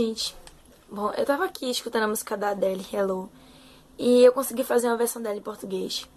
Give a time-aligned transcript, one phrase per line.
[0.00, 0.34] Gente,
[0.90, 3.28] bom, eu tava aqui escutando a música da Adele, Hello,
[3.98, 6.08] e eu consegui fazer uma versão dela em português.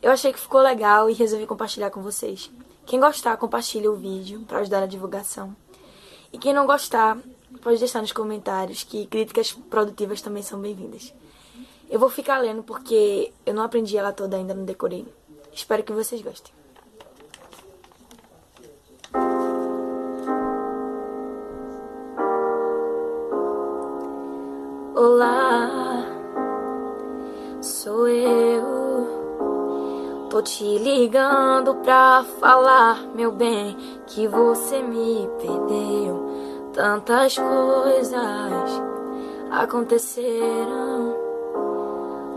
[0.00, 2.50] Eu achei que ficou legal e resolvi compartilhar com vocês.
[2.86, 5.54] Quem gostar, compartilhe o vídeo para ajudar na divulgação.
[6.32, 7.18] E quem não gostar,
[7.60, 11.12] pode deixar nos comentários que críticas produtivas também são bem-vindas.
[11.90, 15.06] Eu vou ficar lendo porque eu não aprendi ela toda ainda, não decorei.
[15.52, 16.54] Espero que vocês gostem.
[25.02, 26.04] Olá,
[27.62, 28.68] sou eu.
[30.28, 33.74] Tô te ligando pra falar, meu bem,
[34.08, 36.70] que você me perdeu.
[36.74, 38.82] Tantas coisas
[39.50, 41.16] aconteceram.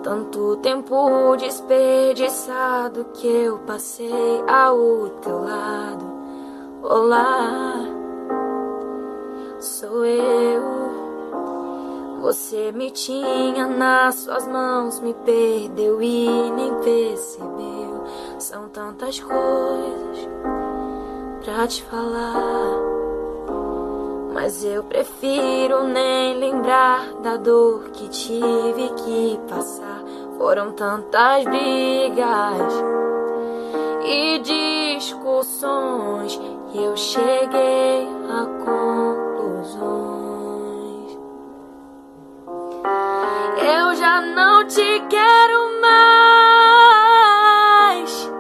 [0.02, 6.06] Tanto tempo desperdiçado que eu passei ao teu lado.
[6.82, 7.74] Olá,
[9.60, 10.53] sou eu.
[12.24, 18.06] Você me tinha nas suas mãos, me perdeu e nem percebeu.
[18.40, 20.30] São tantas coisas
[21.44, 22.80] pra te falar.
[24.34, 30.02] Mas eu prefiro nem lembrar da dor que tive que passar.
[30.38, 32.74] Foram tantas brigas
[34.06, 34.40] e
[34.98, 36.40] discussões
[36.74, 38.46] e eu cheguei a
[44.74, 48.32] te quero mais.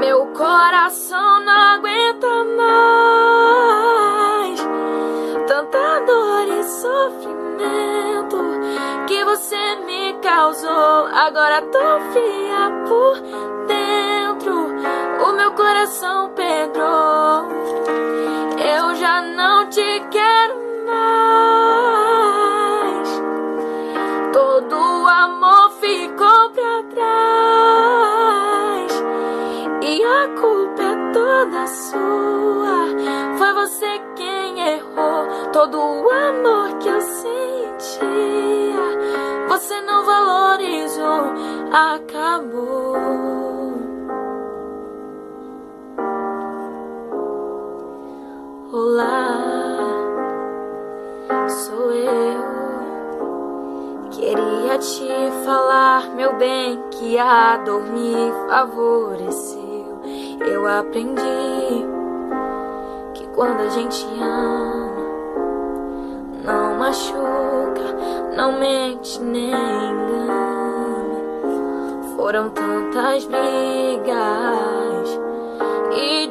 [0.00, 4.60] Meu coração não aguenta mais.
[5.46, 8.38] Tanta dor e sofrimento
[9.06, 11.06] que você me causou.
[11.14, 13.20] Agora tô fria por
[13.68, 14.74] dentro.
[15.28, 16.45] O meu coração pedrou.
[31.46, 32.86] Toda sua.
[33.38, 35.26] Foi você quem errou.
[35.52, 38.76] Todo o amor que eu sentia,
[39.48, 41.32] você não valorizou.
[41.72, 42.96] Acabou.
[48.72, 49.38] Olá,
[51.48, 52.56] sou eu.
[54.10, 55.08] Queria te
[55.44, 59.65] falar, meu bem, que a dor me favoreceu.
[60.40, 61.22] Eu aprendi
[63.14, 65.06] que quando a gente ama,
[66.44, 67.96] não machuca,
[68.36, 70.36] não mente nem engana.
[72.16, 74.16] Foram tantas brigas
[75.96, 76.26] e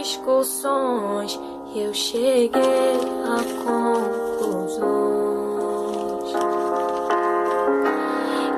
[0.00, 1.40] discussões,
[1.74, 4.90] e eu cheguei a conclusões.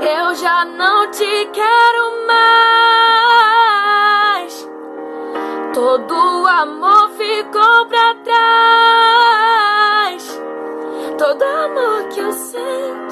[0.00, 2.81] Eu já não te quero mais.
[5.74, 10.22] Todo amor ficou pra trás.
[11.16, 13.11] Todo amor que eu sentia,